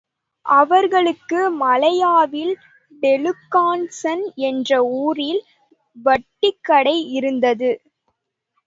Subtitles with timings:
[0.45, 2.53] அவர்களுக்கு மலேயாவில்
[2.93, 4.71] டெலுக்கான்சன் என்ற
[5.01, 5.41] ஊரில்
[5.97, 7.71] வட்டிக்கடை இருந்தது.